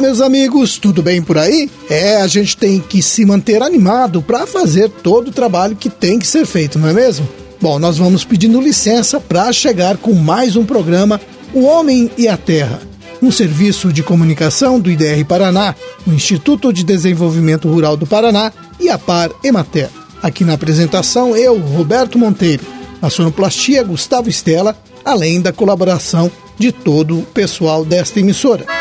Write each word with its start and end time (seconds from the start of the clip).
Olá, 0.00 0.08
meus 0.08 0.22
amigos, 0.22 0.78
tudo 0.78 1.02
bem 1.02 1.20
por 1.20 1.36
aí? 1.36 1.70
É, 1.90 2.22
a 2.22 2.26
gente 2.26 2.56
tem 2.56 2.80
que 2.80 3.02
se 3.02 3.22
manter 3.26 3.62
animado 3.62 4.22
para 4.22 4.46
fazer 4.46 4.88
todo 4.88 5.28
o 5.28 5.30
trabalho 5.30 5.76
que 5.76 5.90
tem 5.90 6.18
que 6.18 6.26
ser 6.26 6.46
feito, 6.46 6.78
não 6.78 6.88
é 6.88 6.92
mesmo? 6.94 7.28
Bom, 7.60 7.78
nós 7.78 7.98
vamos 7.98 8.24
pedindo 8.24 8.62
licença 8.62 9.20
para 9.20 9.52
chegar 9.52 9.98
com 9.98 10.14
mais 10.14 10.56
um 10.56 10.64
programa 10.64 11.20
O 11.52 11.64
Homem 11.64 12.10
e 12.16 12.26
a 12.28 12.38
Terra, 12.38 12.80
um 13.20 13.30
serviço 13.30 13.92
de 13.92 14.02
comunicação 14.02 14.80
do 14.80 14.90
IDR 14.90 15.22
Paraná, 15.28 15.74
o 16.06 16.12
Instituto 16.12 16.72
de 16.72 16.82
Desenvolvimento 16.82 17.68
Rural 17.68 17.94
do 17.94 18.06
Paraná 18.06 18.50
e 18.80 18.88
a 18.88 18.96
Par 18.96 19.30
Emater. 19.44 19.90
Aqui 20.22 20.44
na 20.44 20.54
apresentação, 20.54 21.36
eu, 21.36 21.58
Roberto 21.58 22.18
Monteiro, 22.18 22.64
a 23.02 23.10
sonoplastia 23.10 23.84
Gustavo 23.84 24.30
Estela, 24.30 24.74
além 25.04 25.42
da 25.42 25.52
colaboração 25.52 26.32
de 26.58 26.72
todo 26.72 27.18
o 27.18 27.22
pessoal 27.22 27.84
desta 27.84 28.18
emissora. 28.18 28.79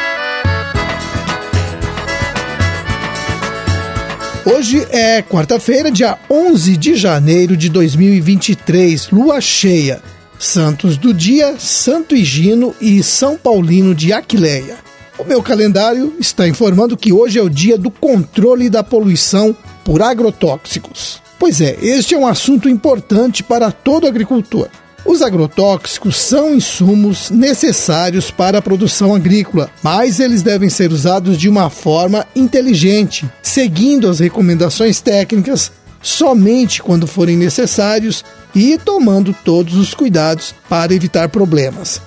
Hoje 4.52 4.84
é 4.90 5.22
quarta-feira, 5.22 5.92
dia 5.92 6.18
11 6.28 6.76
de 6.76 6.96
janeiro 6.96 7.56
de 7.56 7.70
2023, 7.70 9.12
lua 9.12 9.40
cheia. 9.40 10.02
Santos 10.40 10.98
do 10.98 11.14
dia, 11.14 11.56
Santo 11.60 12.16
Higino 12.16 12.76
e 12.82 13.04
São 13.04 13.38
Paulino 13.38 13.94
de 13.94 14.12
Aquileia. 14.12 14.78
O 15.20 15.24
meu 15.24 15.44
calendário 15.44 16.16
está 16.20 16.48
informando 16.48 16.98
que 16.98 17.14
hoje 17.14 17.38
é 17.38 17.44
o 17.44 17.50
dia 17.50 17.78
do 17.78 17.92
controle 17.92 18.72
da 18.72 18.84
poluição 18.84 19.56
por 19.86 20.02
agrotóxicos. 20.02 21.22
Pois 21.38 21.62
é, 21.62 21.78
este 21.80 22.16
é 22.16 22.18
um 22.18 22.26
assunto 22.26 22.68
importante 22.68 23.44
para 23.44 23.72
todo 23.72 24.08
agricultor. 24.08 24.68
Os 25.06 25.22
agrotóxicos 25.22 26.18
são 26.18 26.54
insumos 26.54 27.30
necessários 27.30 28.30
para 28.30 28.60
a 28.60 28.62
produção 28.62 29.16
agrícola, 29.16 29.70
mas 29.82 30.20
eles 30.20 30.44
devem 30.44 30.70
ser 30.70 30.92
usados 30.92 31.38
de 31.38 31.48
uma 31.48 31.70
forma 31.70 32.26
inteligente, 32.36 33.30
seguindo 33.42 34.10
as 34.10 34.20
recomendações 34.20 35.02
técnicas 35.02 35.72
somente 36.02 36.82
quando 36.82 37.08
forem 37.08 37.38
necessários 37.38 38.24
e 38.56 38.78
tomando 38.78 39.36
todos 39.44 39.76
os 39.76 39.94
cuidados 39.94 40.54
para 40.68 40.94
evitar 40.94 41.30
problemas. 41.30 42.02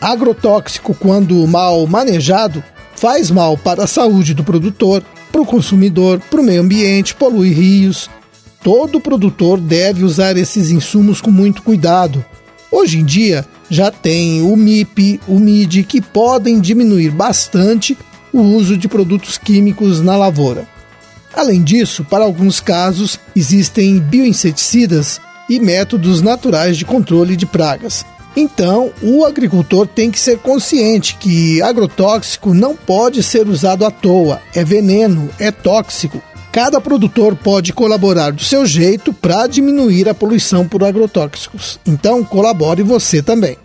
Agrotóxico, 0.00 0.94
quando 0.94 1.46
mal 1.46 1.86
manejado, 1.86 2.62
faz 2.94 3.30
mal 3.30 3.56
para 3.56 3.84
a 3.84 3.86
saúde 3.86 4.34
do 4.34 4.44
produtor, 4.44 5.02
para 5.32 5.40
o 5.40 5.46
consumidor, 5.46 6.20
para 6.30 6.40
o 6.40 6.44
meio 6.44 6.62
ambiente, 6.62 7.14
polui 7.14 7.50
rios, 7.50 8.08
todo 8.62 9.00
produtor 9.00 9.60
deve 9.60 10.04
usar 10.04 10.36
esses 10.36 10.70
insumos 10.70 11.20
com 11.20 11.30
muito 11.30 11.62
cuidado. 11.62 12.24
Hoje 12.70 12.98
em 12.98 13.04
dia, 13.04 13.46
já 13.70 13.90
tem 13.90 14.42
o 14.42 14.56
MIP, 14.56 15.20
o 15.26 15.38
MID, 15.38 15.84
que 15.84 16.00
podem 16.00 16.60
diminuir 16.60 17.10
bastante 17.10 17.96
o 18.32 18.40
uso 18.40 18.76
de 18.76 18.88
produtos 18.88 19.38
químicos 19.38 20.00
na 20.00 20.16
lavoura. 20.16 20.66
Além 21.32 21.62
disso, 21.62 22.04
para 22.04 22.24
alguns 22.24 22.60
casos, 22.60 23.18
existem 23.34 23.98
bioinseticidas 23.98 25.20
e 25.48 25.60
métodos 25.60 26.22
naturais 26.22 26.76
de 26.76 26.84
controle 26.84 27.36
de 27.36 27.46
pragas. 27.46 28.04
Então, 28.36 28.90
o 29.02 29.24
agricultor 29.24 29.86
tem 29.86 30.10
que 30.10 30.18
ser 30.18 30.38
consciente 30.38 31.16
que 31.16 31.62
agrotóxico 31.62 32.52
não 32.52 32.76
pode 32.76 33.22
ser 33.22 33.48
usado 33.48 33.84
à 33.84 33.90
toa, 33.90 34.42
é 34.54 34.62
veneno, 34.62 35.30
é 35.38 35.50
tóxico 35.50 36.22
Cada 36.56 36.80
produtor 36.80 37.36
pode 37.36 37.70
colaborar 37.74 38.32
do 38.32 38.42
seu 38.42 38.64
jeito 38.64 39.12
para 39.12 39.46
diminuir 39.46 40.08
a 40.08 40.14
poluição 40.14 40.66
por 40.66 40.82
agrotóxicos. 40.82 41.78
Então, 41.86 42.24
colabore 42.24 42.82
você 42.82 43.20
também. 43.20 43.58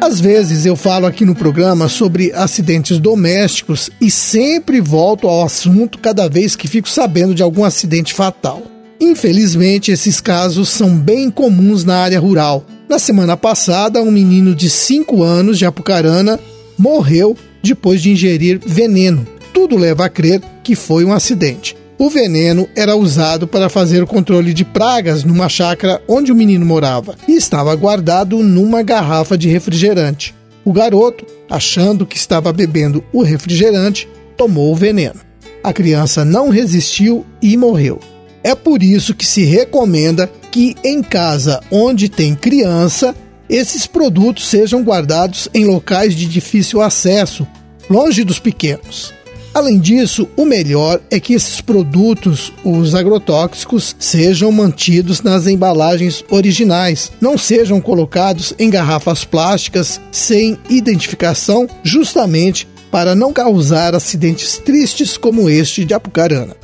Às 0.00 0.20
vezes 0.20 0.64
eu 0.64 0.76
falo 0.76 1.06
aqui 1.06 1.24
no 1.24 1.34
programa 1.34 1.88
sobre 1.88 2.32
acidentes 2.34 3.00
domésticos 3.00 3.90
e 4.00 4.08
sempre 4.12 4.80
volto 4.80 5.26
ao 5.26 5.44
assunto 5.44 5.98
cada 5.98 6.28
vez 6.28 6.54
que 6.54 6.68
fico 6.68 6.88
sabendo 6.88 7.34
de 7.34 7.42
algum 7.42 7.64
acidente 7.64 8.14
fatal. 8.14 8.62
Infelizmente, 9.00 9.90
esses 9.90 10.20
casos 10.20 10.68
são 10.68 10.96
bem 10.96 11.32
comuns 11.32 11.82
na 11.82 11.96
área 11.96 12.20
rural. 12.20 12.64
Na 12.88 13.00
semana 13.00 13.36
passada, 13.36 14.00
um 14.00 14.12
menino 14.12 14.54
de 14.54 14.70
5 14.70 15.20
anos 15.20 15.58
de 15.58 15.66
Apucarana 15.66 16.38
morreu 16.78 17.36
depois 17.68 18.02
de 18.02 18.10
ingerir 18.10 18.60
veneno. 18.64 19.26
Tudo 19.52 19.76
leva 19.76 20.04
a 20.04 20.08
crer 20.08 20.40
que 20.62 20.74
foi 20.74 21.04
um 21.04 21.12
acidente. 21.12 21.76
O 21.96 22.10
veneno 22.10 22.68
era 22.74 22.96
usado 22.96 23.46
para 23.46 23.68
fazer 23.68 24.02
o 24.02 24.06
controle 24.06 24.52
de 24.52 24.64
pragas 24.64 25.22
numa 25.22 25.48
chácara 25.48 26.02
onde 26.08 26.32
o 26.32 26.34
menino 26.34 26.66
morava 26.66 27.14
e 27.28 27.36
estava 27.36 27.74
guardado 27.76 28.42
numa 28.42 28.82
garrafa 28.82 29.38
de 29.38 29.48
refrigerante. 29.48 30.34
O 30.64 30.72
garoto, 30.72 31.24
achando 31.48 32.04
que 32.04 32.16
estava 32.16 32.52
bebendo 32.52 33.04
o 33.12 33.22
refrigerante, 33.22 34.08
tomou 34.36 34.72
o 34.72 34.76
veneno. 34.76 35.20
A 35.62 35.72
criança 35.72 36.24
não 36.24 36.48
resistiu 36.48 37.24
e 37.40 37.56
morreu. 37.56 38.00
É 38.42 38.54
por 38.54 38.82
isso 38.82 39.14
que 39.14 39.24
se 39.24 39.44
recomenda 39.44 40.30
que 40.50 40.74
em 40.84 41.02
casa 41.02 41.60
onde 41.70 42.08
tem 42.08 42.34
criança 42.34 43.14
esses 43.48 43.86
produtos 43.86 44.48
sejam 44.48 44.82
guardados 44.82 45.48
em 45.52 45.64
locais 45.64 46.14
de 46.14 46.26
difícil 46.26 46.80
acesso, 46.80 47.46
longe 47.88 48.24
dos 48.24 48.38
pequenos. 48.38 49.12
Além 49.54 49.78
disso, 49.78 50.28
o 50.36 50.44
melhor 50.44 51.00
é 51.08 51.20
que 51.20 51.32
esses 51.32 51.60
produtos, 51.60 52.52
os 52.64 52.92
agrotóxicos, 52.92 53.94
sejam 54.00 54.50
mantidos 54.50 55.22
nas 55.22 55.46
embalagens 55.46 56.24
originais, 56.28 57.12
não 57.20 57.38
sejam 57.38 57.80
colocados 57.80 58.52
em 58.58 58.68
garrafas 58.68 59.24
plásticas 59.24 60.00
sem 60.10 60.58
identificação, 60.68 61.68
justamente 61.84 62.66
para 62.90 63.14
não 63.14 63.32
causar 63.32 63.94
acidentes 63.94 64.58
tristes 64.58 65.16
como 65.16 65.48
este 65.48 65.84
de 65.84 65.94
Apucarana. 65.94 66.56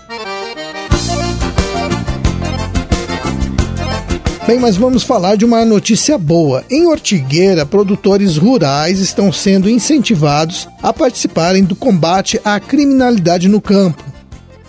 Bem, 4.51 4.59
mas 4.59 4.77
vamos 4.77 5.05
falar 5.05 5.37
de 5.37 5.45
uma 5.45 5.65
notícia 5.65 6.19
boa. 6.19 6.65
Em 6.69 6.85
Ortigueira, 6.85 7.65
produtores 7.65 8.37
rurais 8.37 8.99
estão 8.99 9.33
sendo 9.33 9.71
incentivados 9.71 10.69
a 10.83 10.93
participarem 10.93 11.63
do 11.63 11.77
combate 11.77 12.41
à 12.45 12.59
criminalidade 12.59 13.49
no 13.49 13.61
campo. 13.61 14.03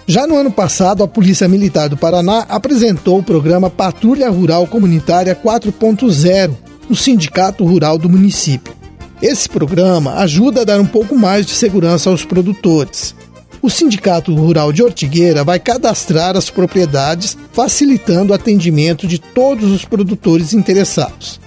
Já 0.05 0.27
no 0.27 0.37
ano 0.37 0.51
passado, 0.51 1.01
a 1.01 1.07
Polícia 1.07 1.47
Militar 1.47 1.89
do 1.89 1.97
Paraná 1.97 2.45
apresentou 2.47 3.17
o 3.17 3.23
programa 3.23 3.71
Patrulha 3.71 4.29
Rural 4.29 4.67
Comunitária 4.67 5.35
4.0 5.35 6.51
no 6.87 6.95
Sindicato 6.95 7.65
Rural 7.65 7.97
do 7.97 8.07
município. 8.07 8.75
Esse 9.19 9.49
programa 9.49 10.13
ajuda 10.17 10.61
a 10.61 10.65
dar 10.65 10.79
um 10.79 10.85
pouco 10.85 11.17
mais 11.17 11.43
de 11.43 11.53
segurança 11.53 12.07
aos 12.07 12.23
produtores 12.23 13.15
o 13.61 13.69
Sindicato 13.69 14.33
Rural 14.33 14.73
de 14.73 14.81
Ortigueira 14.81 15.43
vai 15.43 15.59
cadastrar 15.59 16.35
as 16.35 16.49
propriedades, 16.49 17.37
facilitando 17.53 18.31
o 18.31 18.35
atendimento 18.35 19.05
de 19.05 19.19
todos 19.19 19.71
os 19.71 19.85
produtores 19.85 20.53
interessados. 20.53 21.39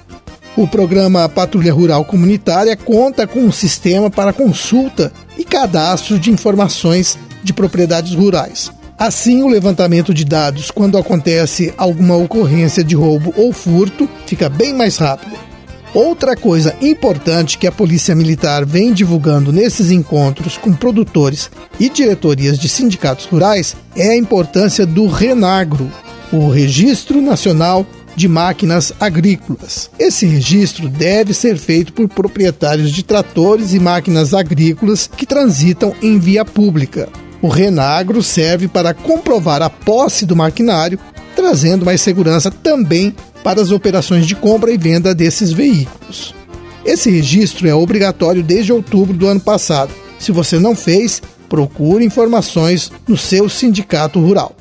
O 0.56 0.69
programa 0.69 1.28
Patrulha 1.28 1.72
Rural 1.72 2.04
Comunitária 2.04 2.76
conta 2.76 3.26
com 3.26 3.41
um 3.41 3.50
sistema 3.50 4.08
para 4.08 4.32
consulta 4.32 5.12
e 5.36 5.44
cadastro 5.44 6.19
de 6.19 6.30
informações 6.30 7.19
de 7.42 7.52
propriedades 7.52 8.14
rurais. 8.14 8.70
Assim, 8.96 9.42
o 9.42 9.48
levantamento 9.48 10.14
de 10.14 10.25
dados 10.25 10.70
quando 10.70 10.96
acontece 10.96 11.75
alguma 11.76 12.16
ocorrência 12.16 12.84
de 12.84 12.94
roubo 12.94 13.34
ou 13.36 13.52
furto 13.52 14.08
fica 14.25 14.48
bem 14.48 14.72
mais 14.72 14.96
rápido. 14.96 15.36
Outra 15.94 16.34
coisa 16.34 16.75
importante 16.82 17.56
que 17.56 17.69
a 17.69 17.72
Polícia 17.72 18.16
Militar 18.16 18.66
vem 18.66 18.93
divulgando 18.93 19.53
nesses 19.53 19.93
encontros 19.93 20.59
com 20.59 20.72
produtores 20.72 21.49
e 21.78 21.88
diretorias 21.88 22.59
de 22.59 22.69
sindicatos 22.69 23.27
rurais 23.27 23.77
é 23.94 24.09
a 24.09 24.16
importância 24.16 24.84
do 24.84 25.06
Renagro, 25.06 25.88
o 26.32 26.49
Registro 26.49 27.23
Nacional 27.23 27.87
de 28.17 28.26
Máquinas 28.26 28.93
Agrícolas. 28.99 29.88
Esse 29.96 30.26
registro 30.26 30.88
deve 30.88 31.32
ser 31.32 31.56
feito 31.56 31.93
por 31.93 32.08
proprietários 32.08 32.91
de 32.91 33.05
tratores 33.05 33.73
e 33.73 33.79
máquinas 33.79 34.35
agrícolas 34.35 35.08
que 35.17 35.25
transitam 35.25 35.94
em 36.02 36.19
via 36.19 36.44
pública. 36.44 37.08
O 37.41 37.46
Renagro 37.46 38.20
serve 38.20 38.67
para 38.67 38.93
comprovar 38.93 39.62
a 39.62 39.70
posse 39.70 40.26
do 40.26 40.35
maquinário, 40.35 40.99
trazendo 41.37 41.85
mais 41.85 42.00
segurança 42.00 42.50
também 42.50 43.14
para 43.44 43.61
as 43.61 43.70
operações 43.70 44.26
de 44.26 44.35
compra 44.35 44.73
e 44.73 44.79
venda 44.79 45.14
desses 45.14 45.52
veículos. 45.52 46.35
Esse 46.85 47.11
registro 47.11 47.69
é 47.69 47.75
obrigatório 47.75 48.43
desde 48.43 48.73
outubro 48.73 49.14
do 49.14 49.26
ano 49.26 49.41
passado. 49.41 49.93
Se 50.19 50.32
você 50.32 50.58
não 50.58 50.75
fez, 50.75 51.20
procure 51.49 52.05
informações 52.05 52.91
no 53.06 53.17
seu 53.17 53.49
sindicato 53.49 54.19
rural. 54.19 54.56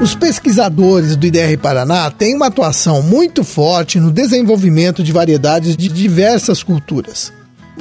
Os 0.00 0.14
pesquisadores 0.14 1.14
do 1.14 1.26
IDR 1.26 1.56
Paraná 1.60 2.10
têm 2.10 2.34
uma 2.34 2.46
atuação 2.46 3.02
muito 3.02 3.44
forte 3.44 4.00
no 4.00 4.10
desenvolvimento 4.10 5.02
de 5.02 5.12
variedades 5.12 5.76
de 5.76 5.88
diversas 5.88 6.62
culturas. 6.62 7.32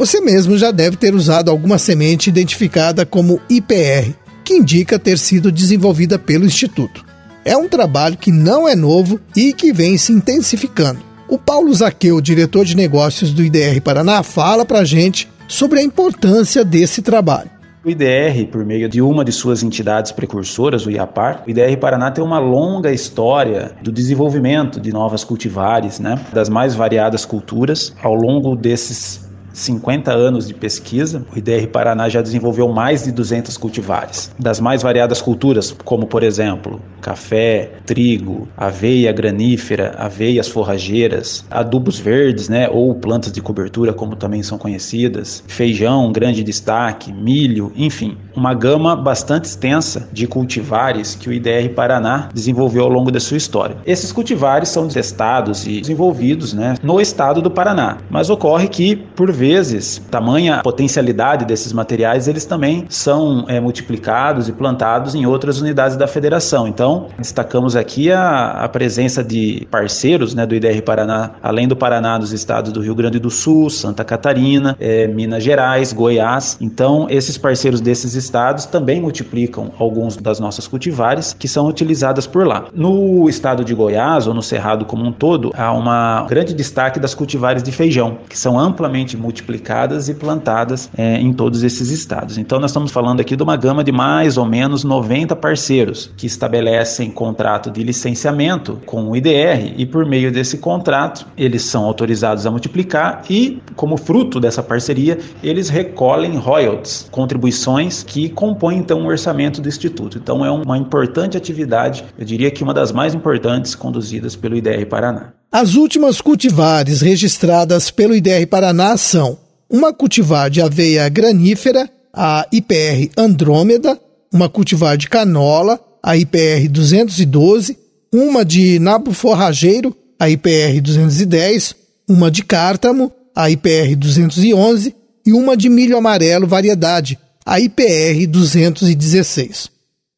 Você 0.01 0.19
mesmo 0.19 0.57
já 0.57 0.71
deve 0.71 0.98
ter 0.98 1.13
usado 1.13 1.51
alguma 1.51 1.77
semente 1.77 2.27
identificada 2.27 3.06
como 3.06 3.39
IPR, 3.48 4.15
que 4.44 4.56
indica 4.56 4.98
ter 4.98 5.15
sido 5.15 5.51
desenvolvida 5.51 6.18
pelo 6.18 6.44
Instituto. 6.44 7.06
É 7.45 7.56
um 7.56 7.69
trabalho 7.69 8.18
que 8.18 8.31
não 8.31 8.68
é 8.68 8.75
novo 8.75 9.19
e 9.36 9.53
que 9.53 9.71
vem 9.71 10.00
se 10.00 10.12
intensificando. 10.12 11.01
O 11.30 11.38
Paulo 11.38 11.71
Zaqueu, 11.71 12.19
diretor 12.19 12.65
de 12.65 12.75
negócios 12.75 13.31
do 13.31 13.44
IDR 13.44 13.80
Paraná, 13.80 14.24
fala 14.24 14.65
para 14.65 14.80
a 14.80 14.83
gente 14.83 15.30
sobre 15.48 15.80
a 15.80 15.83
importância 15.83 16.65
desse 16.65 17.03
trabalho. 17.03 17.51
O 17.86 17.89
IDR, 17.92 18.48
por 18.51 18.65
meio 18.65 18.89
de 18.89 19.03
uma 19.03 19.24
de 19.24 19.31
suas 19.31 19.62
entidades 19.62 20.12
precursoras, 20.12 20.83
o 20.83 20.89
IAPAR, 20.89 21.44
o 21.45 21.50
IDR 21.51 21.77
Paraná 21.80 22.09
tem 22.09 22.24
uma 22.24 22.39
longa 22.39 22.92
história 22.92 23.74
do 23.83 23.92
desenvolvimento 23.92 24.80
de 24.80 24.92
novas 24.92 25.24
cultivares, 25.24 26.00
né, 26.00 26.19
das 26.33 26.50
mais 26.50 26.74
variadas 26.74 27.24
culturas. 27.24 27.94
Ao 28.01 28.15
longo 28.15 28.56
desses 28.56 29.30
50 29.53 30.12
anos 30.12 30.48
de 30.48 30.53
pesquisa, 30.53 31.25
o 31.33 31.38
IDR 31.38 31.68
Paraná 31.68 32.09
já 32.09 32.21
desenvolveu 32.21 32.68
mais 32.69 33.03
de 33.03 33.12
200 33.12 33.57
cultivares, 33.57 34.31
das 34.39 34.59
mais 34.59 34.81
variadas 34.81 35.21
culturas, 35.21 35.75
como 35.83 36.07
por 36.07 36.24
exemplo, 36.24 36.81
café, 37.01 37.71
trigo, 37.86 38.48
aveia 38.56 39.12
granífera, 39.12 39.95
aveias 39.98 40.48
forrageiras, 40.48 41.45
adubos 41.50 42.00
verdes, 42.00 42.48
né, 42.48 42.69
ou 42.69 42.94
plantas 42.95 43.31
de 43.31 43.42
cobertura, 43.42 43.94
como 43.94 44.15
também 44.15 44.44
são 44.44 44.57
conhecidas, 44.57 45.44
feijão, 45.48 46.12
grande 46.12 46.44
destaque, 46.44 47.12
milho, 47.12 47.71
enfim, 47.75 48.18
uma 48.36 48.53
gama 48.53 48.95
bastante 48.95 49.45
extensa 49.45 50.07
de 50.12 50.27
cultivares 50.27 51.15
que 51.15 51.30
o 51.30 51.33
IDR 51.33 51.69
Paraná 51.75 52.30
desenvolveu 52.33 52.83
ao 52.83 52.89
longo 52.89 53.12
da 53.12 53.19
sua 53.19 53.38
história. 53.38 53.77
Esses 53.86 54.12
cultivares 54.12 54.69
são 54.69 54.88
testados 54.88 55.65
e 55.65 55.81
desenvolvidos, 55.81 56.53
né, 56.53 56.75
no 56.83 57.01
estado 57.01 57.42
do 57.42 57.51
Paraná, 57.51 57.98
mas 58.09 58.30
ocorre 58.30 58.68
que 58.68 58.95
por 58.95 59.31
vezes, 59.41 59.99
tamanha 60.11 60.61
potencialidade 60.61 61.45
desses 61.45 61.73
materiais, 61.73 62.27
eles 62.27 62.45
também 62.45 62.85
são 62.89 63.43
é, 63.47 63.59
multiplicados 63.59 64.47
e 64.47 64.51
plantados 64.51 65.15
em 65.15 65.25
outras 65.25 65.59
unidades 65.59 65.97
da 65.97 66.05
federação. 66.05 66.67
Então, 66.67 67.07
destacamos 67.17 67.75
aqui 67.75 68.11
a, 68.11 68.51
a 68.51 68.69
presença 68.69 69.23
de 69.23 69.67
parceiros 69.71 70.35
né, 70.35 70.45
do 70.45 70.53
IDR 70.53 70.83
Paraná, 70.83 71.31
além 71.41 71.67
do 71.67 71.75
Paraná, 71.75 72.19
dos 72.19 72.31
estados 72.31 72.71
do 72.71 72.81
Rio 72.81 72.93
Grande 72.93 73.17
do 73.17 73.31
Sul, 73.31 73.71
Santa 73.71 74.03
Catarina, 74.03 74.77
é, 74.79 75.07
Minas 75.07 75.43
Gerais, 75.43 75.91
Goiás. 75.91 76.59
Então, 76.61 77.07
esses 77.09 77.35
parceiros 77.35 77.81
desses 77.81 78.13
estados 78.13 78.67
também 78.67 79.01
multiplicam 79.01 79.71
alguns 79.79 80.17
das 80.17 80.39
nossas 80.39 80.67
cultivares 80.67 81.33
que 81.33 81.47
são 81.47 81.65
utilizadas 81.65 82.27
por 82.27 82.45
lá. 82.45 82.65
No 82.75 83.27
estado 83.27 83.65
de 83.65 83.73
Goiás, 83.73 84.27
ou 84.27 84.35
no 84.35 84.43
Cerrado 84.43 84.85
como 84.85 85.03
um 85.03 85.11
todo, 85.11 85.51
há 85.57 85.73
um 85.73 86.27
grande 86.27 86.53
destaque 86.53 86.99
das 86.99 87.15
cultivares 87.15 87.63
de 87.63 87.71
feijão, 87.71 88.19
que 88.29 88.38
são 88.38 88.59
amplamente 88.59 89.17
multiplicadas 89.31 90.10
e 90.10 90.13
plantadas 90.13 90.89
é, 90.98 91.16
em 91.16 91.31
todos 91.31 91.63
esses 91.63 91.89
estados. 91.89 92.38
Então, 92.38 92.60
nós 92.60 92.72
estamos 92.72 92.92
falando 92.92 93.22
aqui 93.22 93.36
de 93.36 93.42
uma 93.42 93.56
gama 93.56 93.83
de 93.83 93.92
mais 93.92 94.38
ou 94.38 94.45
menos 94.45 94.83
90 94.83 95.36
parceiros 95.38 96.12
que 96.18 96.28
estabelecem 96.28 97.10
contrato 97.10 97.72
de 97.72 97.81
licenciamento 97.81 98.81
com 98.86 99.10
o 99.10 99.16
IDR 99.16 99.74
e, 99.78 99.86
por 99.86 100.06
meio 100.06 100.31
desse 100.31 100.57
contrato, 100.57 101.25
eles 101.38 101.63
são 101.63 101.86
autorizados 101.86 102.45
a 102.45 102.51
multiplicar 102.51 103.24
e, 103.30 103.62
como 103.75 103.98
fruto 103.98 104.39
dessa 104.39 104.62
parceria, 104.62 105.18
eles 105.42 105.69
recolhem 105.69 106.36
royalties, 106.36 107.07
contribuições 107.10 108.04
que 108.04 108.30
compõem 108.30 108.77
então 108.77 109.04
o 109.04 109.07
orçamento 109.07 109.62
do 109.62 109.69
Instituto. 109.69 110.18
Então, 110.18 110.45
é 110.45 110.51
uma 110.51 110.77
importante 110.77 111.38
atividade, 111.38 112.04
eu 112.18 112.25
diria 112.25 112.51
que 112.51 112.63
uma 112.63 112.74
das 112.74 112.92
mais 112.92 113.16
importantes 113.16 113.75
conduzidas 113.75 114.36
pelo 114.36 114.57
IDR 114.57 114.86
Paraná. 114.86 115.40
As 115.51 115.75
últimas 115.75 116.21
cultivares 116.21 117.01
registradas 117.01 117.92
pelo 117.92 118.15
IDR 118.15 118.48
Paraná 118.50 118.95
são 118.95 119.38
uma 119.69 119.94
cultivar 119.94 120.50
de 120.50 120.62
aveia 120.62 121.09
granífera, 121.09 121.92
a 122.13 122.48
IPR 122.53 123.12
Andrômeda, 123.18 124.00
uma 124.33 124.48
cultivar 124.48 124.95
de 124.95 125.09
canola, 125.09 125.77
a 126.01 126.15
IPR 126.15 126.69
212, 126.69 127.77
uma 128.13 128.45
de 128.45 128.80
nabo 128.80 129.12
forrageiro, 129.12 129.94
a 130.18 130.30
IPR 130.30 130.80
210, 130.81 131.75
uma 132.07 132.31
de 132.31 132.44
cártamo, 132.45 133.12
a 133.36 133.51
IPR 133.51 133.98
211 133.98 134.95
e 135.25 135.33
uma 135.33 135.57
de 135.57 135.68
milho 135.68 135.98
amarelo 135.98 136.48
variedade, 136.48 137.19
a 137.45 137.59
IPR 137.59 138.25
216. 138.25 139.69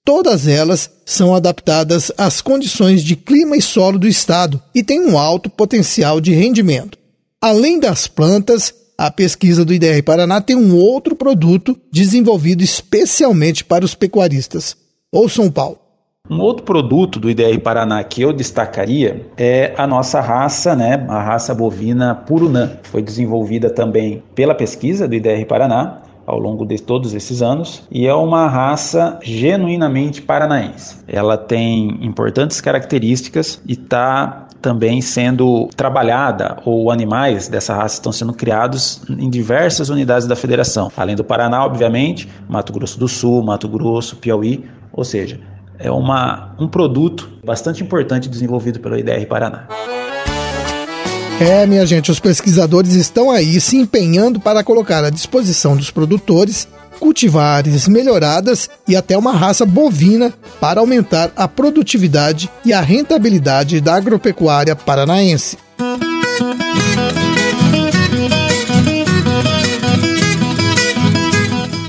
Todas 0.05 0.49
elas 0.49 0.91
são 1.05 1.33
adaptadas 1.33 2.11
às 2.17 2.41
condições 2.41 3.01
de 3.01 3.15
clima 3.15 3.55
e 3.55 3.61
solo 3.61 3.97
do 3.97 4.05
estado 4.05 4.61
e 4.75 4.83
têm 4.83 4.99
um 4.99 5.17
alto 5.17 5.49
potencial 5.49 6.19
de 6.19 6.33
rendimento. 6.33 6.97
Além 7.41 7.79
das 7.79 8.05
plantas, 8.05 8.73
a 8.97 9.09
pesquisa 9.09 9.63
do 9.63 9.73
IDR 9.73 10.03
Paraná 10.03 10.41
tem 10.41 10.57
um 10.57 10.75
outro 10.75 11.15
produto 11.15 11.79
desenvolvido 11.89 12.61
especialmente 12.61 13.63
para 13.63 13.85
os 13.85 13.95
pecuaristas. 13.95 14.75
Ou 15.09 15.29
São 15.29 15.49
Paulo. 15.49 15.79
Um 16.29 16.39
outro 16.39 16.65
produto 16.65 17.17
do 17.17 17.29
IDR 17.29 17.59
Paraná 17.61 18.03
que 18.03 18.21
eu 18.21 18.33
destacaria 18.33 19.25
é 19.37 19.73
a 19.77 19.87
nossa 19.87 20.19
raça, 20.19 20.75
né, 20.75 21.05
a 21.07 21.21
raça 21.21 21.55
bovina 21.55 22.13
Purunã. 22.13 22.77
Foi 22.83 23.01
desenvolvida 23.01 23.69
também 23.69 24.21
pela 24.35 24.53
pesquisa 24.53 25.07
do 25.07 25.15
IDR 25.15 25.45
Paraná 25.47 26.02
ao 26.25 26.39
longo 26.39 26.65
de 26.65 26.81
todos 26.81 27.13
esses 27.13 27.41
anos 27.41 27.83
e 27.91 28.07
é 28.07 28.13
uma 28.13 28.47
raça 28.47 29.19
genuinamente 29.21 30.21
paranaense. 30.21 30.97
Ela 31.07 31.37
tem 31.37 31.99
importantes 32.01 32.61
características 32.61 33.61
e 33.67 33.73
está 33.73 34.47
também 34.61 35.01
sendo 35.01 35.67
trabalhada, 35.75 36.57
ou 36.63 36.89
animais 36.89 37.49
dessa 37.49 37.73
raça 37.73 37.95
estão 37.95 38.13
sendo 38.13 38.33
criados 38.33 39.01
em 39.09 39.29
diversas 39.29 39.89
unidades 39.89 40.25
da 40.25 40.37
federação, 40.37 40.89
além 40.95 41.17
do 41.17 41.23
Paraná, 41.23 41.65
obviamente, 41.65 42.29
Mato 42.47 42.71
Grosso 42.71 42.97
do 42.97 43.09
Sul, 43.09 43.43
Mato 43.43 43.67
Grosso, 43.67 44.15
Piauí, 44.15 44.63
ou 44.93 45.03
seja, 45.03 45.37
é 45.77 45.91
uma, 45.91 46.55
um 46.57 46.67
produto 46.67 47.29
bastante 47.43 47.83
importante 47.83 48.29
desenvolvido 48.29 48.79
pelo 48.79 48.97
IDR 48.97 49.25
Paraná. 49.27 49.67
É, 51.45 51.65
minha 51.65 51.85
gente, 51.85 52.09
os 52.09 52.21
pesquisadores 52.21 52.93
estão 52.93 53.29
aí 53.29 53.59
se 53.59 53.75
empenhando 53.75 54.39
para 54.39 54.63
colocar 54.63 55.03
à 55.03 55.09
disposição 55.09 55.75
dos 55.75 55.91
produtores 55.91 56.69
cultivares 57.01 57.85
melhoradas 57.85 58.69
e 58.87 58.95
até 58.95 59.17
uma 59.17 59.33
raça 59.33 59.65
bovina 59.65 60.33
para 60.61 60.79
aumentar 60.79 61.33
a 61.35 61.45
produtividade 61.45 62.49
e 62.63 62.71
a 62.71 62.79
rentabilidade 62.79 63.81
da 63.81 63.93
agropecuária 63.95 64.73
paranaense. 64.73 65.57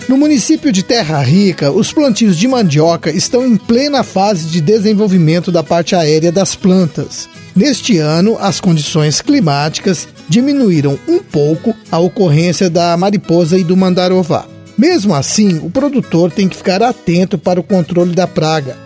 No 0.08 0.18
município 0.18 0.72
de 0.72 0.82
Terra 0.82 1.22
Rica, 1.22 1.70
os 1.70 1.92
plantios 1.92 2.36
de 2.36 2.48
mandioca 2.48 3.08
estão 3.08 3.46
em 3.46 3.56
plena 3.56 4.02
fase 4.02 4.46
de 4.46 4.60
desenvolvimento 4.60 5.52
da 5.52 5.62
parte 5.62 5.94
aérea 5.94 6.32
das 6.32 6.56
plantas. 6.56 7.28
Neste 7.54 7.98
ano, 7.98 8.36
as 8.40 8.58
condições 8.58 9.20
climáticas 9.20 10.08
diminuíram 10.28 10.98
um 11.06 11.20
pouco 11.20 11.72
a 11.88 11.98
ocorrência 12.00 12.68
da 12.68 12.96
mariposa 12.96 13.56
e 13.56 13.62
do 13.62 13.76
mandarová. 13.76 14.46
Mesmo 14.76 15.14
assim, 15.14 15.58
o 15.58 15.70
produtor 15.70 16.32
tem 16.32 16.48
que 16.48 16.56
ficar 16.56 16.82
atento 16.82 17.38
para 17.38 17.60
o 17.60 17.62
controle 17.62 18.12
da 18.12 18.26
praga. 18.26 18.76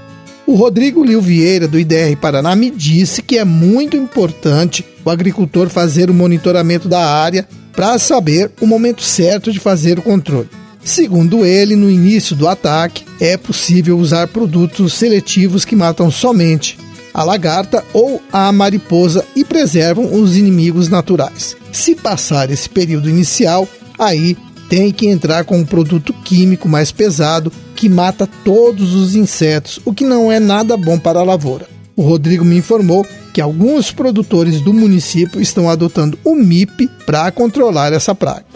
O 0.47 0.55
Rodrigo 0.55 1.03
Lil 1.03 1.23
Vieira, 1.23 1.67
do 1.67 1.79
IDR 1.79 2.15
Paraná, 2.21 2.55
me 2.55 2.71
disse 2.71 3.23
que 3.23 3.39
é 3.39 3.45
muito 3.45 3.97
importante 3.97 4.85
o 5.03 5.09
agricultor 5.09 5.71
fazer 5.71 6.11
o 6.11 6.15
monitoramento 6.15 6.89
da 6.89 7.07
área 7.07 7.49
para 7.73 7.99
saber 7.99 8.51
o 8.61 8.67
momento 8.67 9.03
certo 9.03 9.51
de 9.51 9.59
fazer 9.59 9.99
o 9.99 10.03
controle. 10.03 10.49
Segundo 10.85 11.45
ele, 11.45 11.75
no 11.75 11.91
início 11.91 12.37
do 12.37 12.47
ataque, 12.47 13.05
é 13.19 13.37
possível 13.37 13.99
usar 13.99 14.29
produtos 14.29 14.93
seletivos 14.93 15.65
que 15.65 15.77
matam 15.77 16.11
somente 16.11 16.77
a 17.13 17.23
lagarta 17.25 17.85
ou 17.93 18.23
a 18.33 18.51
mariposa 18.53 19.25
e 19.35 19.45
preservam 19.45 20.15
os 20.15 20.37
inimigos 20.37 20.89
naturais. 20.89 21.57
Se 21.73 21.95
passar 21.95 22.51
esse 22.51 22.69
período 22.69 23.09
inicial, 23.09 23.69
aí 23.99 24.37
tem 24.69 24.93
que 24.93 25.07
entrar 25.07 25.45
com 25.45 25.59
um 25.59 25.65
produto 25.65 26.13
químico 26.13 26.69
mais 26.69 26.93
pesado 26.93 27.53
que 27.75 27.89
mata 27.89 28.29
todos 28.45 28.95
os 28.95 29.15
insetos, 29.15 29.81
o 29.85 29.93
que 29.93 30.05
não 30.05 30.31
é 30.31 30.39
nada 30.39 30.77
bom 30.77 30.99
para 30.99 31.21
a 31.21 31.25
lavoura. 31.25 31.67
O 31.97 32.03
Rodrigo 32.03 32.45
me 32.45 32.57
informou 32.57 33.07
que 33.33 33.41
alguns 33.41 33.91
produtores 33.91 34.61
do 34.61 34.73
município 34.73 35.41
estão 35.41 35.69
adotando 35.69 36.19
o 36.25 36.35
MIP 36.35 36.89
para 37.07 37.31
controlar 37.31 37.93
essa 37.93 38.15
praga. 38.15 38.48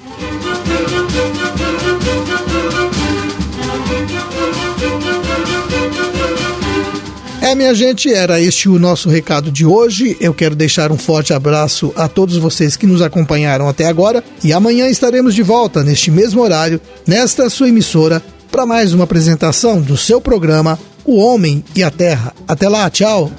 É, 7.53 7.55
minha 7.55 7.75
gente, 7.75 8.11
era 8.11 8.41
este 8.41 8.67
o 8.67 8.79
nosso 8.79 9.11
recado 9.11 9.53
de 9.53 9.67
hoje. 9.67 10.17
Eu 10.19 10.33
quero 10.33 10.57
deixar 10.57 10.91
um 10.91 10.97
forte 10.97 11.35
abraço 11.35 11.93
a 11.95 12.09
todos 12.09 12.39
vocês 12.39 12.79
que 12.79 12.87
nos 12.87 13.03
acompanharam 13.03 13.69
até 13.69 13.85
agora 13.85 14.25
e 14.43 14.55
amanhã 14.55 14.89
estaremos 14.89 15.35
de 15.35 15.43
volta 15.43 15.85
neste 15.85 16.11
mesmo 16.11 16.41
horário, 16.41 16.81
nesta 17.07 17.51
sua 17.51 17.69
emissora, 17.69 18.23
para 18.51 18.65
mais 18.65 18.95
uma 18.95 19.05
apresentação 19.05 19.83
do 19.83 19.99
seu 19.99 20.19
programa 20.19 20.79
O 21.05 21.19
Homem 21.19 21.63
e 21.77 21.83
a 21.83 21.91
Terra. 21.91 22.33
Até 22.49 22.71
lá, 22.71 22.89
tchau. 22.89 23.31